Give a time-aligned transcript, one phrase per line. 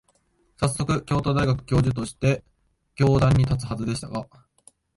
[0.57, 2.43] さっそく、京都大学教授として
[2.95, 4.27] 教壇に立つはずでしたが、